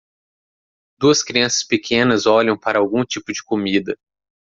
[0.99, 3.95] Duas crianças pequenas olham para algum tipo de comida.